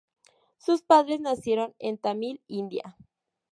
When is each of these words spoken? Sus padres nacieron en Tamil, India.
Sus 0.57 0.81
padres 0.81 1.19
nacieron 1.19 1.75
en 1.77 1.99
Tamil, 1.99 2.41
India. 2.47 2.97